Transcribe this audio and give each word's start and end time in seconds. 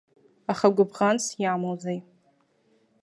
Аха 0.51 0.67
гәыбӷанс 0.75 1.25
иамоузеи. 1.41 1.99